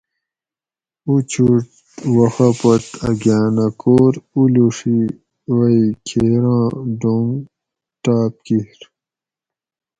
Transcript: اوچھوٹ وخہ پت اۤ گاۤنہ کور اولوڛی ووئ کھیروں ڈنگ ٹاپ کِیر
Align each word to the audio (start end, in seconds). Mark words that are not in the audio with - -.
اوچھوٹ 1.07 1.65
وخہ 2.15 2.49
پت 2.59 2.83
اۤ 3.07 3.15
گاۤنہ 3.23 3.65
کور 3.81 4.13
اولوڛی 4.33 4.99
ووئ 5.55 5.81
کھیروں 6.05 6.65
ڈنگ 6.99 7.31
ٹاپ 8.03 8.33
کِیر 8.45 8.79